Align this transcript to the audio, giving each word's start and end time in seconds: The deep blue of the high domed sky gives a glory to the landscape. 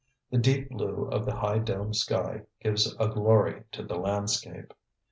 The 0.31 0.39
deep 0.39 0.69
blue 0.71 1.07
of 1.11 1.25
the 1.27 1.35
high 1.35 1.59
domed 1.59 1.95
sky 1.95 2.41
gives 2.59 2.91
a 2.95 3.07
glory 3.07 3.65
to 3.73 3.83
the 3.83 3.97
landscape. 3.99 4.73